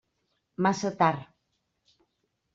Massa 0.65 0.91
tard. 1.03 1.21